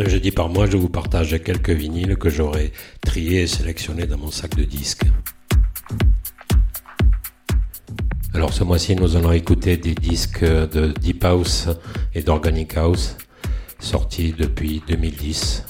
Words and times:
Un 0.00 0.08
jeudi 0.08 0.30
par 0.30 0.48
mois, 0.48 0.70
je 0.70 0.76
vous 0.76 0.88
partage 0.88 1.42
quelques 1.42 1.70
vinyles 1.70 2.16
que 2.16 2.30
j'aurai 2.30 2.72
triés 3.04 3.42
et 3.42 3.46
sélectionnés 3.48 4.06
dans 4.06 4.16
mon 4.16 4.30
sac 4.30 4.54
de 4.54 4.62
disques. 4.62 5.02
Alors 8.32 8.52
ce 8.52 8.62
mois-ci, 8.62 8.94
nous 8.94 9.16
allons 9.16 9.32
écouter 9.32 9.76
des 9.76 9.96
disques 9.96 10.44
de 10.44 10.92
Deep 10.92 11.24
House 11.24 11.68
et 12.14 12.22
d'Organic 12.22 12.76
House 12.76 13.16
sortis 13.80 14.32
depuis 14.38 14.84
2010. 14.86 15.64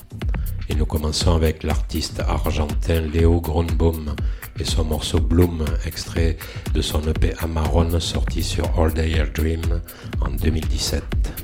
Et 0.69 0.75
nous 0.75 0.85
commençons 0.85 1.35
avec 1.35 1.63
l'artiste 1.63 2.21
argentin 2.21 3.01
Léo 3.01 3.41
Gronbaum 3.41 4.15
et 4.61 4.65
son 4.65 4.85
morceau 4.85 5.21
Bloom, 5.21 5.65
extrait 5.87 6.37
de 6.75 6.83
son 6.83 7.01
EP 7.09 7.33
Amaron 7.39 7.99
sorti 7.99 8.43
sur 8.43 8.79
All 8.79 8.93
Day 8.93 9.11
Air 9.13 9.31
Dream 9.33 9.81
en 10.21 10.31
2017. 10.33 11.38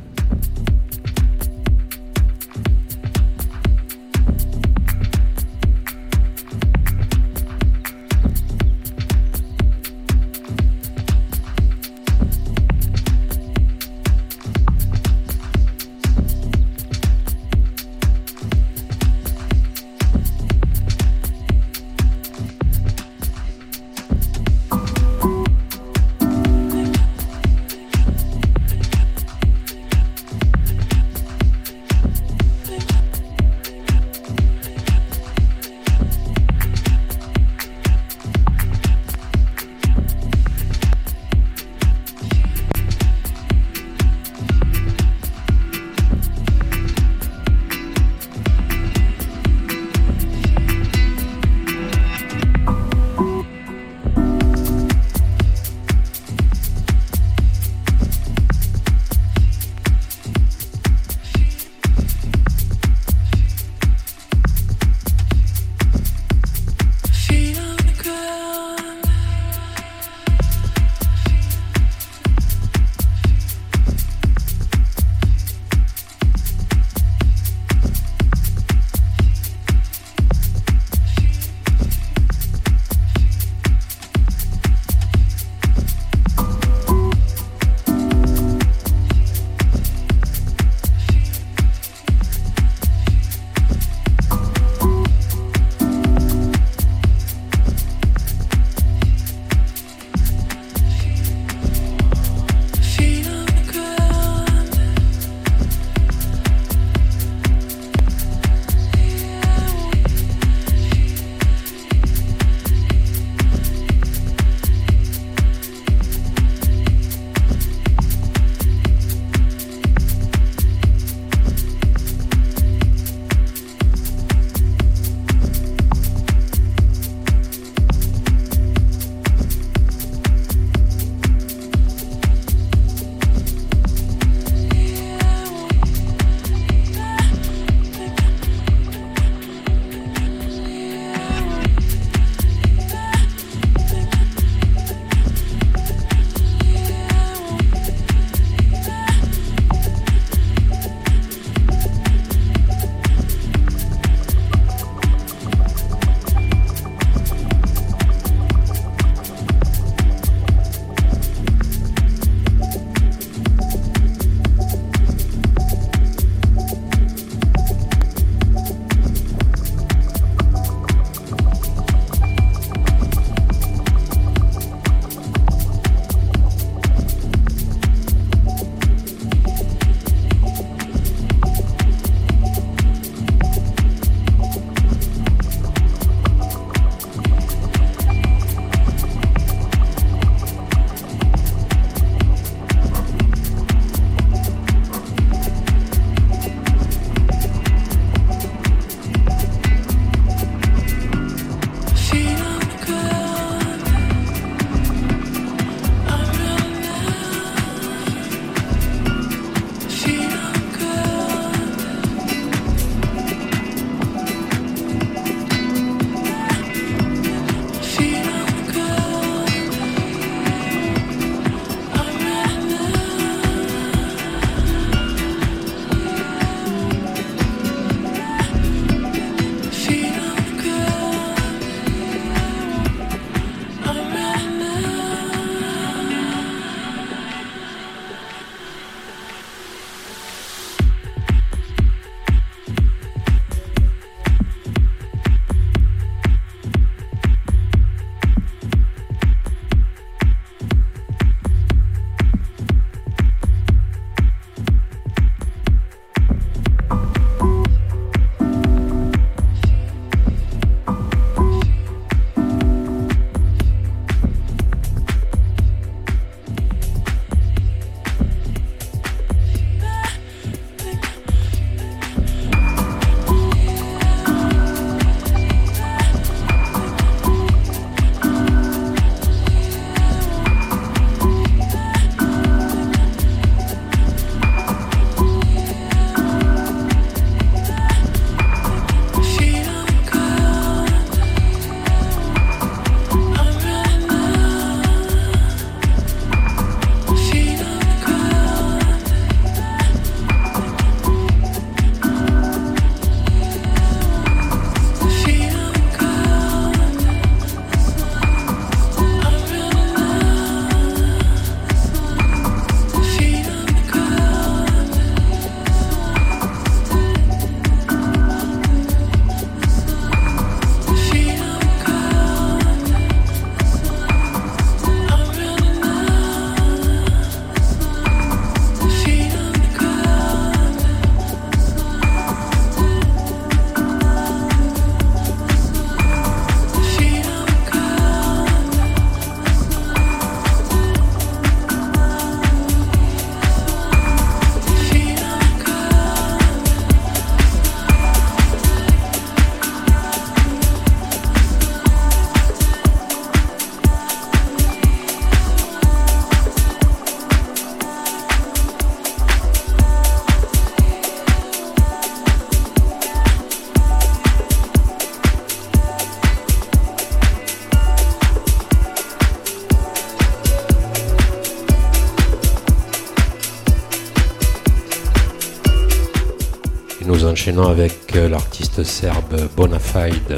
Avec 377.63 378.17
euh, 378.17 378.29
l'artiste 378.29 378.83
serbe 378.83 379.49
Bonafide, 379.57 380.37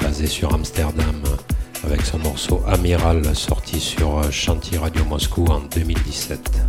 basé 0.00 0.26
sur 0.26 0.52
Amsterdam, 0.52 1.22
avec 1.84 2.02
son 2.02 2.18
morceau 2.18 2.62
Amiral, 2.66 3.34
sorti 3.34 3.80
sur 3.80 4.18
euh, 4.18 4.30
Chantier 4.30 4.78
Radio 4.78 5.04
Moscou 5.04 5.46
en 5.46 5.60
2017. 5.60 6.63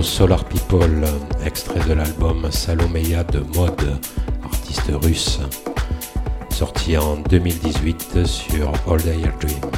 Solar 0.00 0.42
People, 0.44 1.04
extrait 1.44 1.86
de 1.86 1.92
l'album 1.92 2.50
Salomeya 2.50 3.24
de 3.24 3.40
Mode, 3.54 3.98
artiste 4.42 4.90
russe, 5.02 5.40
sorti 6.50 6.96
en 6.96 7.16
2018 7.28 8.24
sur 8.24 8.72
All 8.88 9.02
Day 9.02 9.20
Dream. 9.40 9.71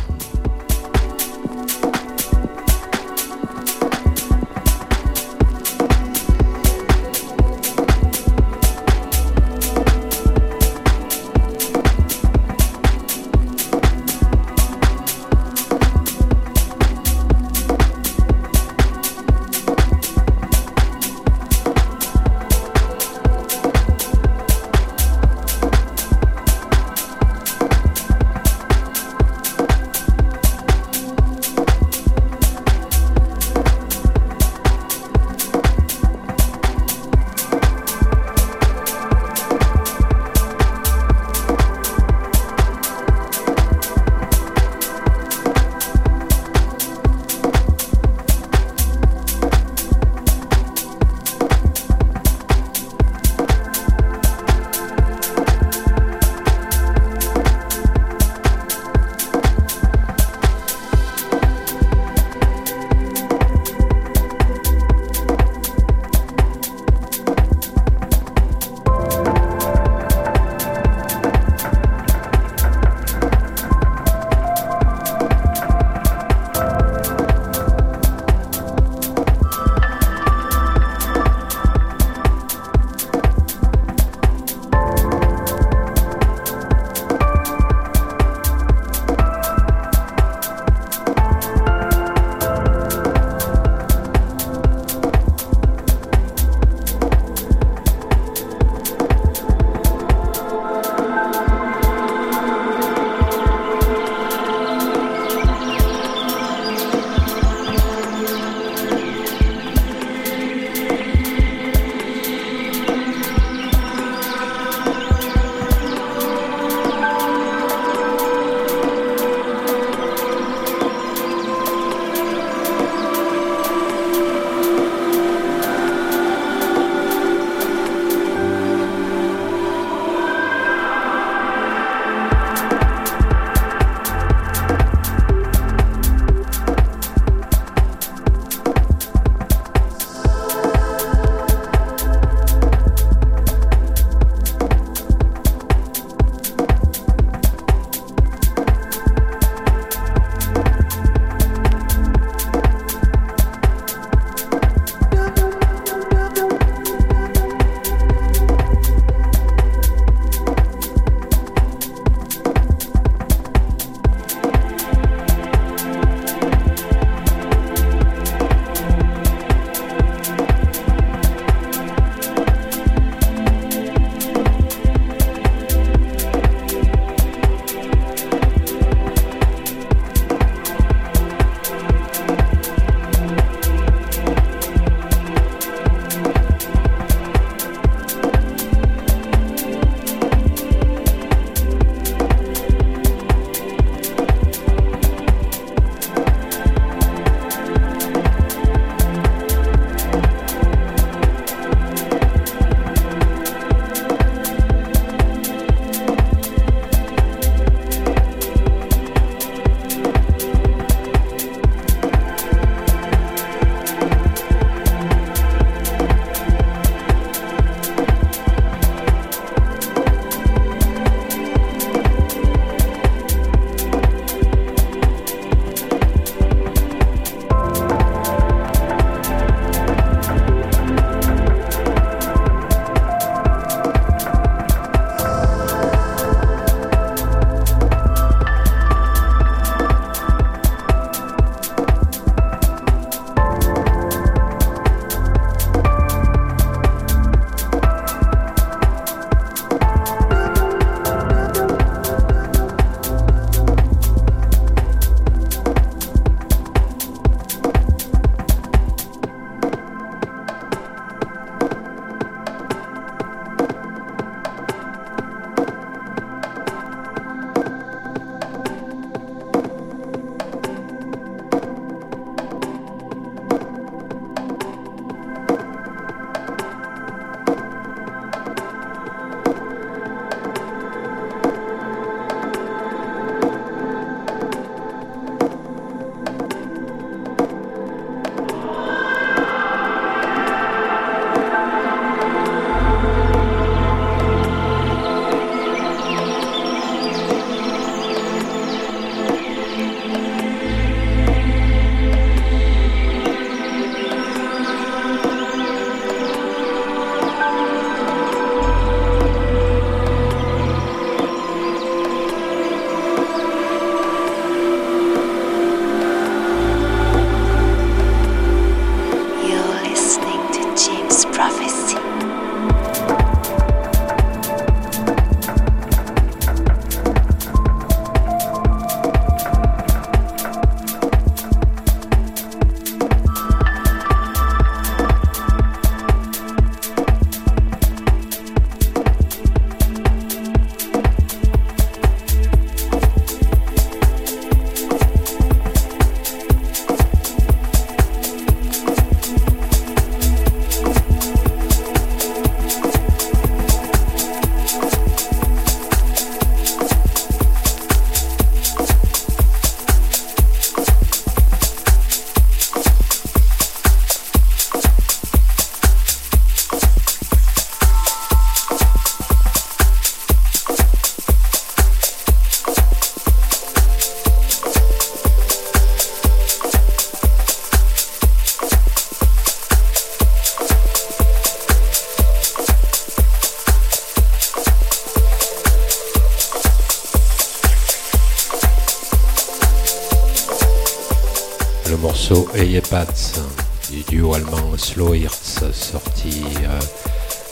Du 393.90 394.04
duo 394.08 394.34
allemand 394.34 394.78
Slow 394.78 395.14
Hearts 395.14 395.72
sorti 395.72 396.44
euh, 396.62 396.80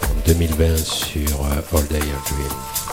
en 0.04 0.26
2020 0.28 0.76
sur 0.76 1.20
euh, 1.46 1.76
All 1.76 1.86
Day 1.88 1.98
Dream. 1.98 2.91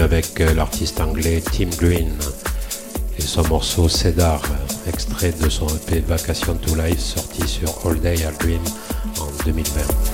Avec 0.00 0.40
euh, 0.40 0.54
l'artiste 0.54 1.00
anglais 1.00 1.42
Tim 1.52 1.68
Green 1.78 2.10
et 3.18 3.22
son 3.22 3.46
morceau 3.48 3.88
Cedar, 3.88 4.40
extrait 4.86 5.32
de 5.32 5.48
son 5.48 5.66
EP 5.68 6.00
Vacation 6.00 6.54
to 6.54 6.74
Life 6.74 7.00
sorti 7.00 7.46
sur 7.46 7.70
All 7.86 8.00
Day 8.00 8.24
a 8.24 8.30
Dream 8.32 8.62
en 9.20 9.44
2020. 9.44 10.09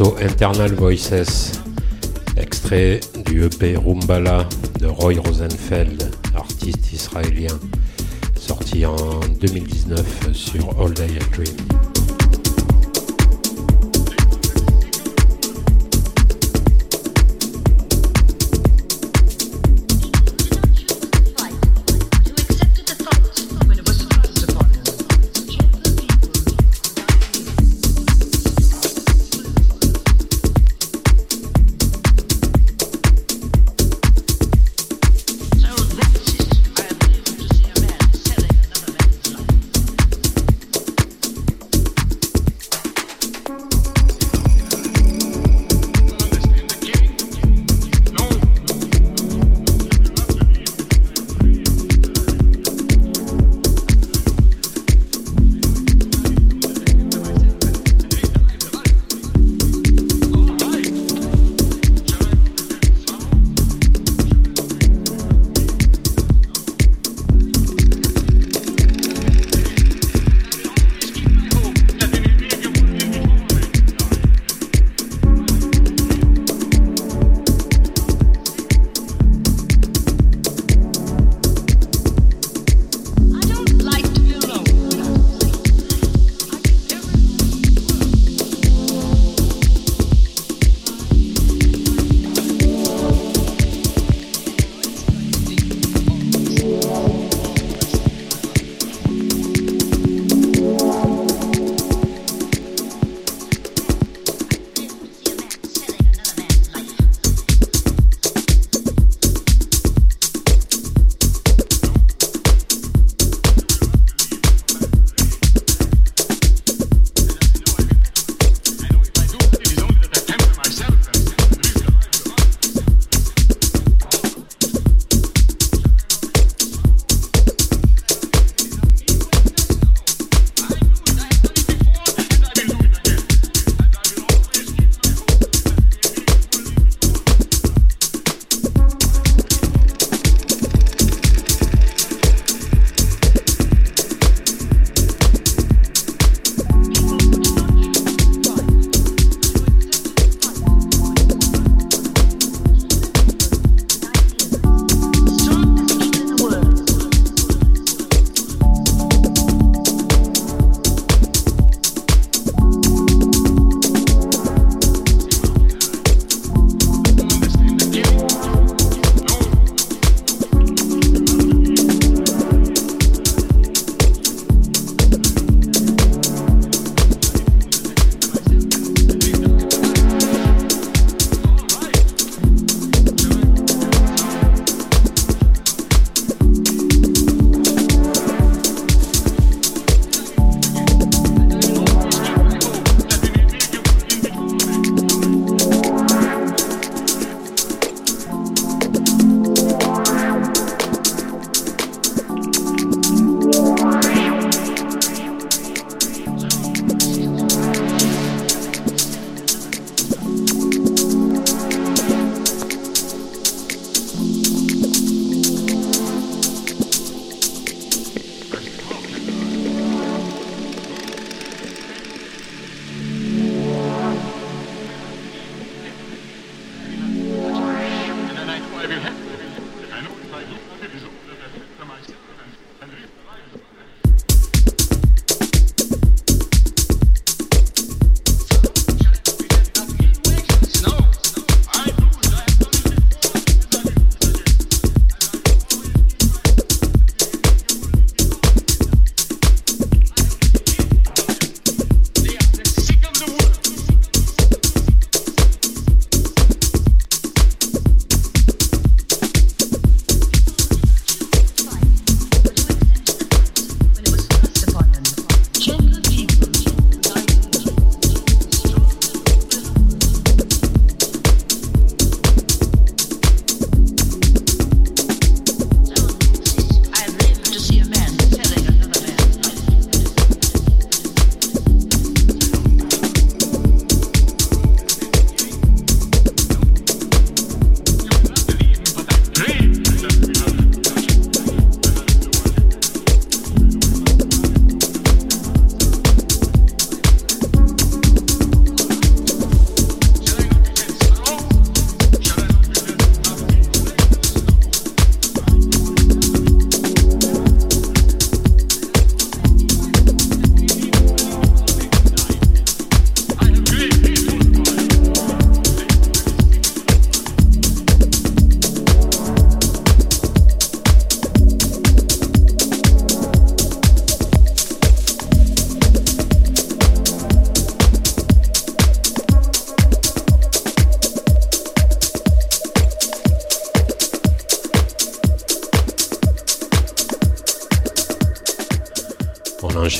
Internal 0.00 0.72
Voices, 0.74 1.60
extrait 2.36 3.00
du 3.26 3.44
EP 3.44 3.76
Rumbala 3.76 4.48
de 4.78 4.86
Roy 4.86 5.16
Rosenfeld, 5.18 6.08
artiste 6.36 6.92
israélien, 6.92 7.58
sorti 8.38 8.86
en 8.86 8.94
2019 9.40 10.32
sur 10.32 10.68
All 10.80 10.92
Day 10.94 11.18
Dream. 11.32 11.67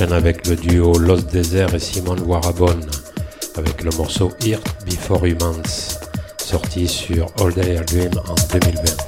Avec 0.01 0.47
le 0.47 0.55
duo 0.55 0.97
Los 0.97 1.23
Desert 1.23 1.75
et 1.75 1.81
Simon 1.81 2.17
Warabon 2.25 2.79
avec 3.57 3.83
le 3.83 3.91
morceau 3.97 4.31
Earth 4.47 4.65
Before 4.87 5.27
Humans 5.27 5.99
sorti 6.41 6.87
sur 6.87 7.27
All 7.41 7.53
Day 7.53 7.81
Dream 7.85 8.13
en 8.29 8.35
2020. 8.53 9.08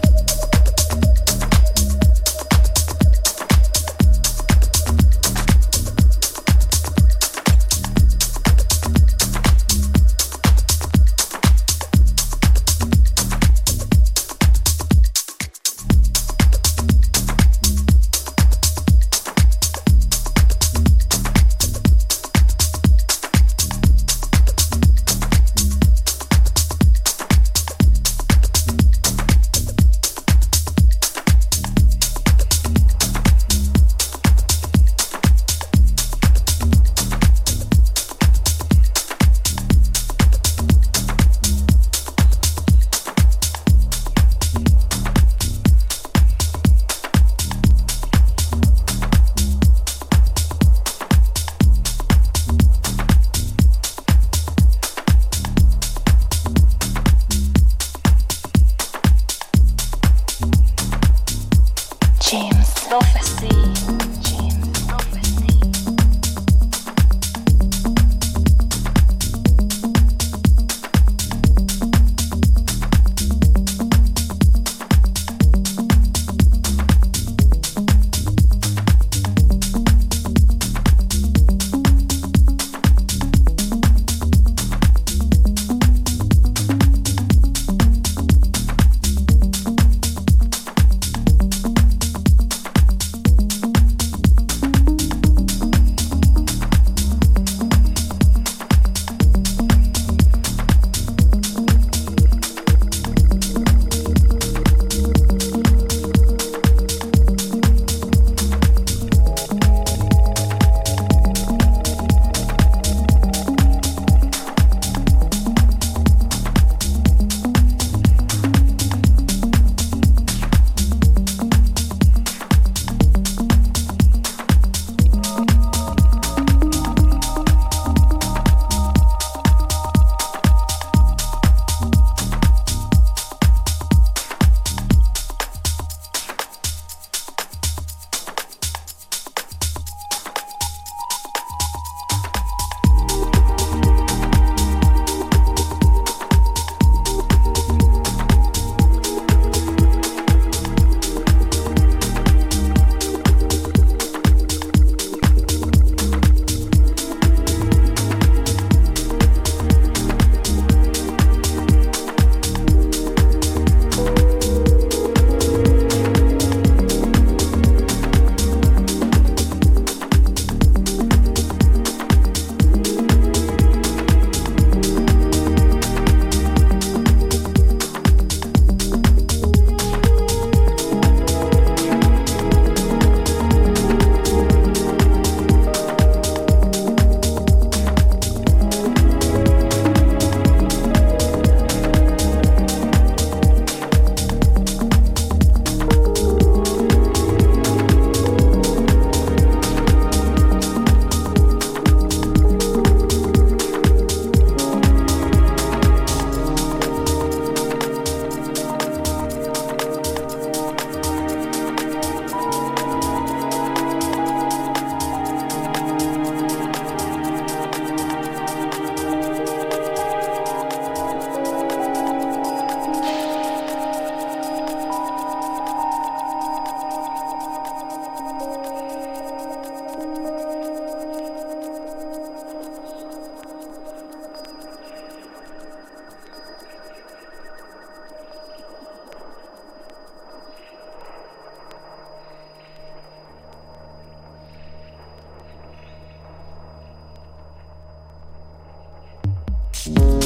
you 249.86 250.19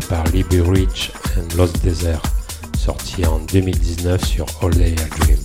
par 0.00 0.24
Libby 0.32 0.60
Rich 0.60 1.12
and 1.36 1.56
Lost 1.56 1.82
Desert, 1.84 2.22
sorti 2.78 3.24
en 3.26 3.38
2019 3.52 4.24
sur 4.24 4.46
All 4.62 4.74
Day 4.74 4.94
Dream. 4.94 5.43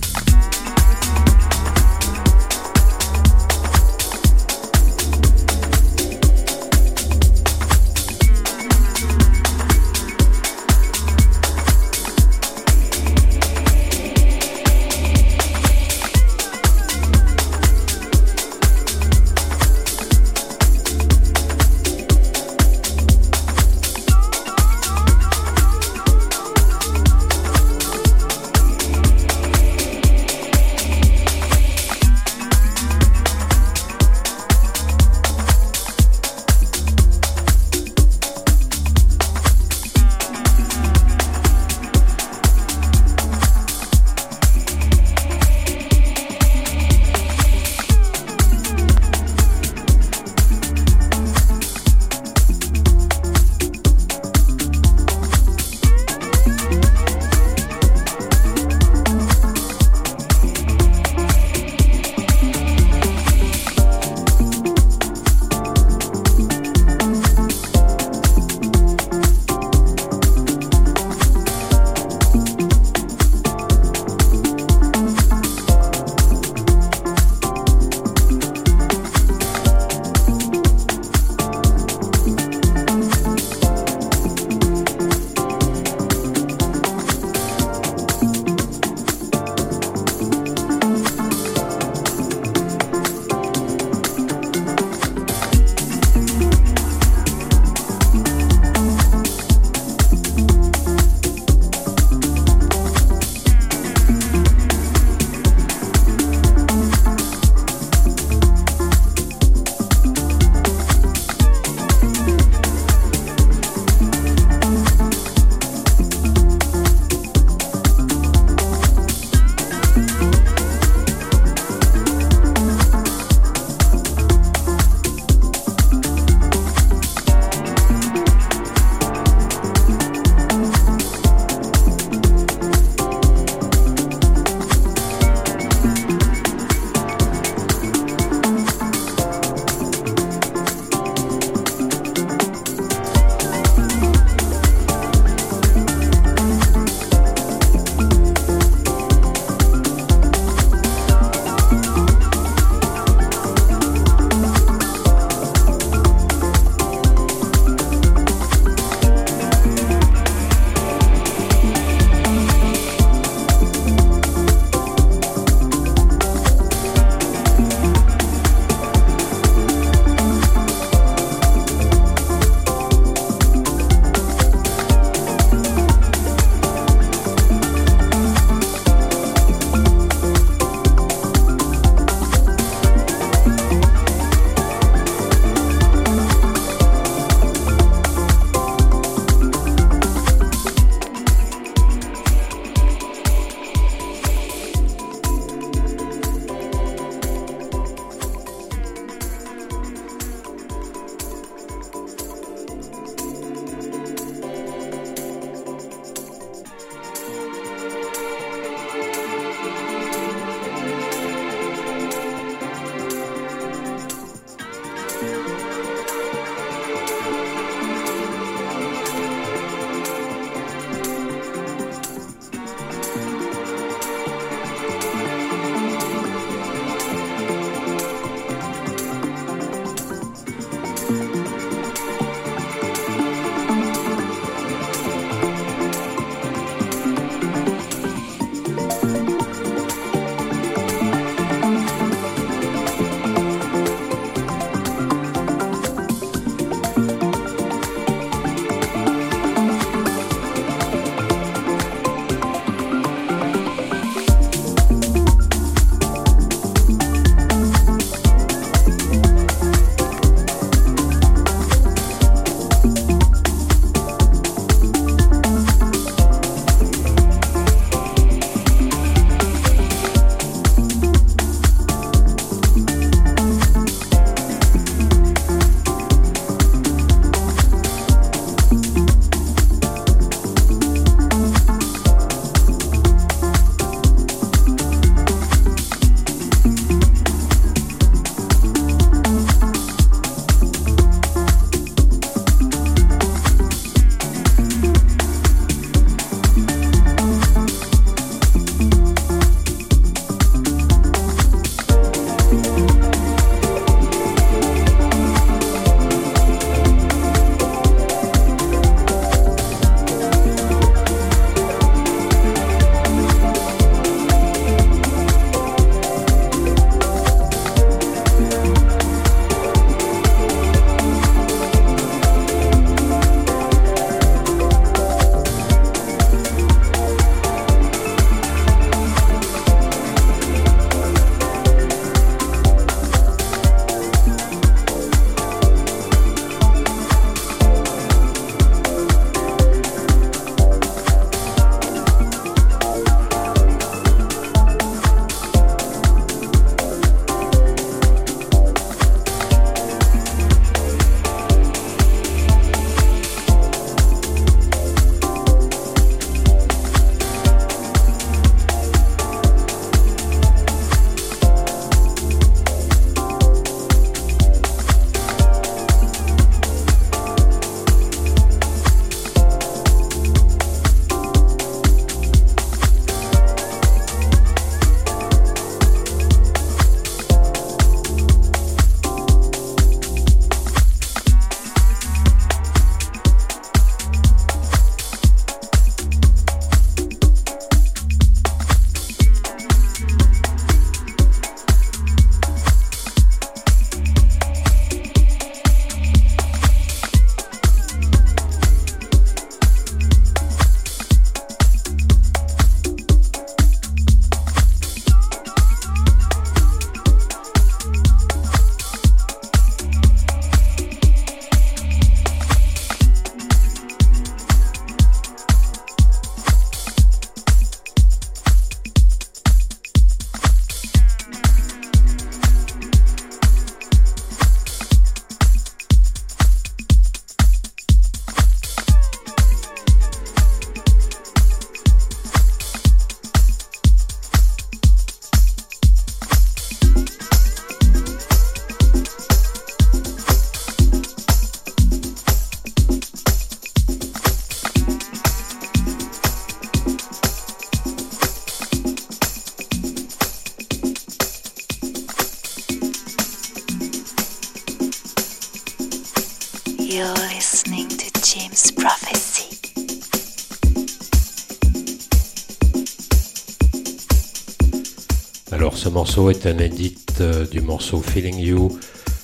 Morceau 466.10 466.30
est 466.30 466.46
un 466.46 466.58
edit 466.58 466.98
euh, 467.20 467.46
du 467.46 467.60
morceau 467.60 468.00
Feeling 468.00 468.36
You 468.36 468.80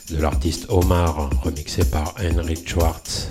de 0.08 0.18
l'artiste 0.18 0.66
Omar, 0.68 1.30
remixé 1.42 1.84
par 1.84 2.14
Henry 2.16 2.54
Schwartz, 2.64 3.26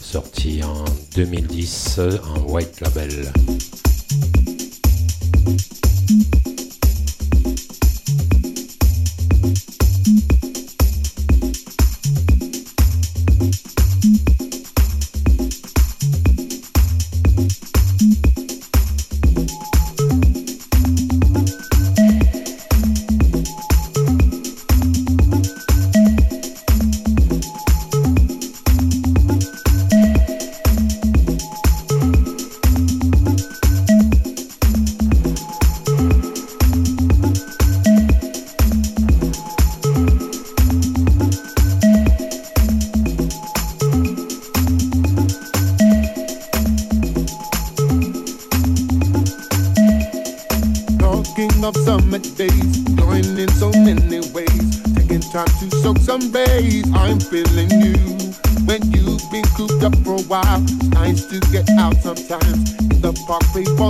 sorti 0.00 0.62
en 0.62 0.84
2010 1.16 1.98
en 2.22 2.52
white 2.52 2.80
label. 2.80 3.32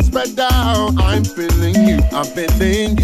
Spread 0.03 0.35
down. 0.35 0.99
I'm 0.99 1.25
feeling 1.25 1.75
you, 1.89 1.99
I'm 2.13 2.25
feeling 2.25 2.99
you. 2.99 3.04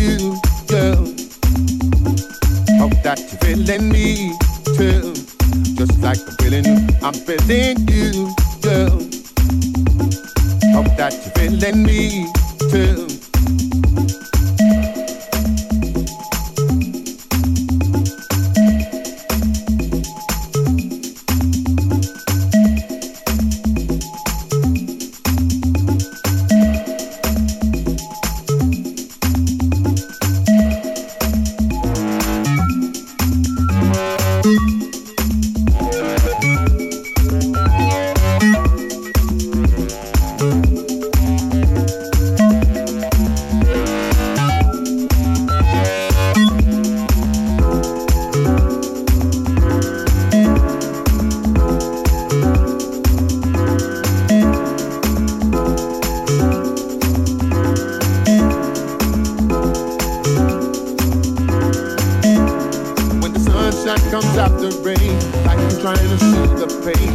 sunshine 63.91 64.11
comes 64.11 64.38
after 64.38 64.70
rain. 64.82 65.18
Like 65.45 65.59
I'm 65.59 65.80
trying 65.80 66.09
to 66.09 66.18
soothe 66.18 66.59
the 66.59 66.68
pain 66.84 67.11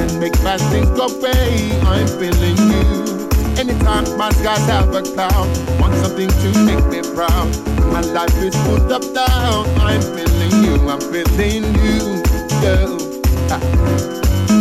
and 0.00 0.20
make 0.20 0.34
my 0.42 0.56
things 0.70 0.90
go 0.90 1.06
away. 1.06 1.72
I'm 1.82 2.06
feeling 2.06 2.56
you. 2.70 3.28
Anytime 3.58 4.04
my 4.16 4.30
skies 4.30 4.64
have 4.66 4.94
a 4.94 5.02
cloud, 5.02 5.48
want 5.80 5.94
something 5.96 6.28
to 6.28 6.48
make 6.64 6.84
me 6.86 7.02
proud. 7.14 7.50
My 7.92 8.00
life 8.00 8.34
is 8.42 8.54
full 8.64 8.92
up 8.92 9.02
down. 9.14 9.66
I'm 9.80 10.00
feeling 10.00 10.64
you. 10.64 10.88
I'm 10.88 11.00
feeling 11.00 11.64
you, 11.82 12.22
girl. 12.60 12.96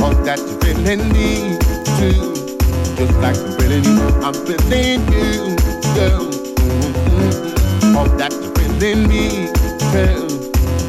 All 0.01 0.15
that 0.23 0.39
you're 0.39 0.59
feeling 0.61 1.09
me 1.13 1.57
too. 1.99 2.35
Just 2.95 3.13
like 3.19 3.37
I'm 3.37 3.57
feeling 3.57 3.83
you, 3.83 4.07
I'm 4.25 4.33
feeling 4.33 5.01
you, 5.13 5.55
girl. 5.95 6.25
Mm-hmm. 6.57 7.93
Hope 7.93 8.17
that 8.17 8.31
you're 8.33 8.55
feeling 8.55 9.07
me, 9.07 9.47
girl. 9.93 10.27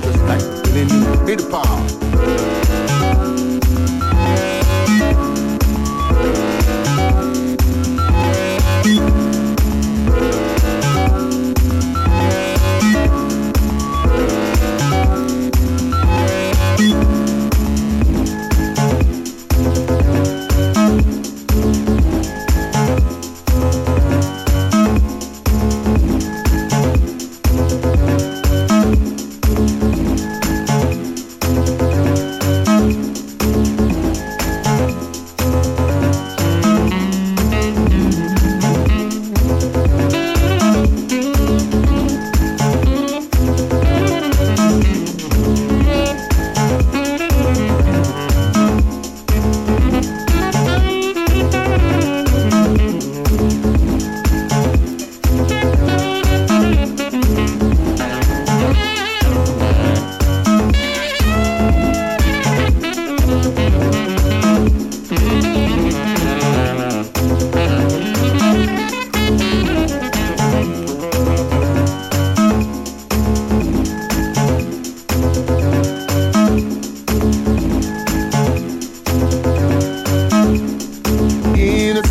Just 0.03 0.23
like 0.25 0.60
then 0.73 0.89
you 0.89 1.27
hit. 1.27 2.60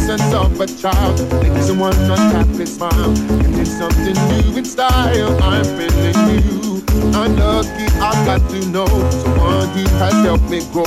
innocence 0.09 0.33
of 0.33 0.59
a 0.59 0.67
child. 0.67 1.19
Make 1.41 1.61
someone 1.61 1.93
unhappy 1.93 2.65
smile 2.65 3.11
And 3.43 3.55
it's 3.59 3.71
something 3.71 4.15
new 4.29 4.57
in 4.57 4.65
style. 4.65 5.41
I'm 5.43 5.63
feeling 5.63 6.17
you. 6.33 6.83
I'm 7.13 7.35
lucky 7.37 7.85
I 7.99 8.13
got 8.25 8.49
to 8.49 8.65
know. 8.69 8.87
Someone 9.09 9.67
who 9.69 9.83
has 10.01 10.13
helped 10.25 10.49
me 10.49 10.61
grow. 10.71 10.83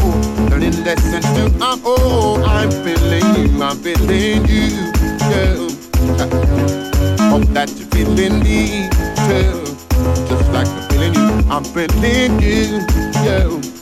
Learning 0.51 0.85
lessons 0.85 1.27
till 1.35 1.63
I'm 1.63 1.85
old. 1.85 2.43
I'm 2.43 2.71
feeling 2.71 3.27
you, 3.37 3.63
I'm 3.63 3.77
feeling 3.79 4.47
you 4.47 4.93
yeah. 5.31 5.69
Hope 7.31 7.47
that 7.55 7.73
you're 7.77 7.89
feeling 7.89 8.41
me 8.41 8.89
too 9.29 9.65
Just 10.29 10.51
like 10.53 10.67
I'm 10.69 10.89
feeling 10.91 11.15
you. 11.15 11.51
I'm 11.51 11.65
feeling 11.65 12.41
you 12.41 12.85
yeah. 13.25 13.82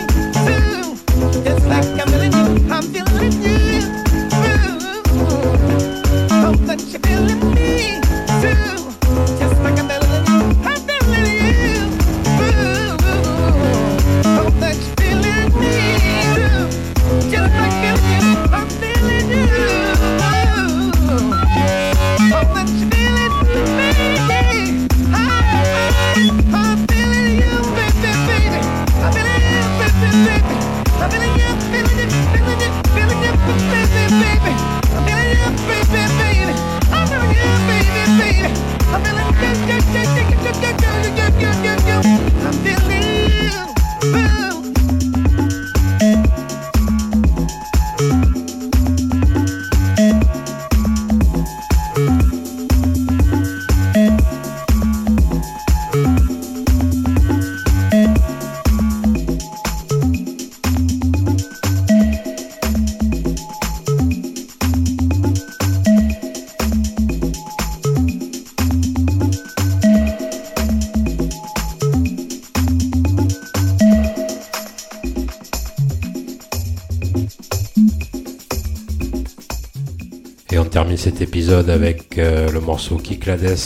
termine 80.71 80.95
cet 80.95 81.19
épisode 81.19 81.69
avec 81.69 82.17
euh, 82.17 82.49
le 82.49 82.61
morceau 82.61 82.95
Kiklades 82.95 83.57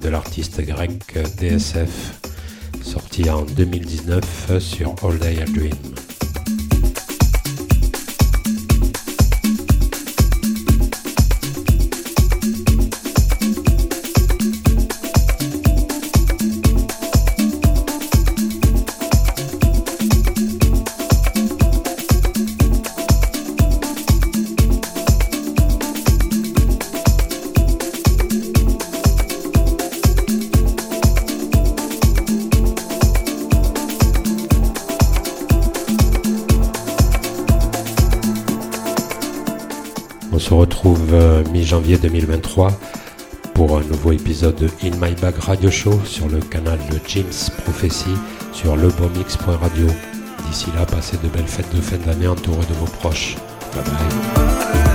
de 0.00 0.08
l'artiste 0.08 0.60
grec 0.60 1.16
DSF, 1.38 2.20
sorti 2.82 3.30
en 3.30 3.42
2019 3.42 4.58
sur 4.58 4.96
All 5.04 5.18
Day 5.18 5.40
a 5.40 5.44
Dream. 5.44 5.89
Euh, 41.92 41.98
mi-janvier 41.98 41.98
2023 41.98 42.70
pour 43.54 43.76
un 43.76 43.82
nouveau 43.82 44.12
épisode 44.12 44.56
de 44.56 44.68
In 44.82 44.96
My 45.00 45.14
Bag 45.20 45.34
Radio 45.38 45.70
Show 45.70 46.00
sur 46.04 46.28
le 46.28 46.40
canal 46.40 46.78
de 46.90 46.98
James 47.08 47.26
Prophecy 47.64 48.10
sur 48.52 48.76
lebomix.radio. 48.76 49.86
D'ici 50.48 50.66
là, 50.76 50.86
passez 50.86 51.16
de 51.22 51.28
belles 51.28 51.46
fêtes 51.46 51.74
de 51.74 51.80
fin 51.80 51.98
d'année 51.98 52.28
entourées 52.28 52.66
de 52.66 52.74
vos 52.74 52.86
proches. 52.86 53.36
Bye 53.74 53.84
bye. 53.84 54.89